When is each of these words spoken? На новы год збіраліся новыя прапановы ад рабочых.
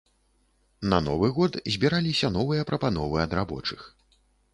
На 0.93 0.99
новы 1.07 1.29
год 1.39 1.59
збіраліся 1.75 2.31
новыя 2.39 2.65
прапановы 2.71 3.21
ад 3.27 3.31
рабочых. 3.41 3.85